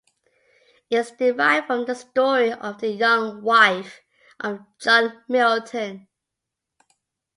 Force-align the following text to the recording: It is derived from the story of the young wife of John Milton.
It 0.89 0.97
is 0.97 1.11
derived 1.11 1.67
from 1.67 1.85
the 1.85 1.93
story 1.93 2.51
of 2.53 2.79
the 2.79 2.87
young 2.87 3.43
wife 3.43 4.01
of 4.39 4.61
John 4.79 5.21
Milton. 5.27 6.07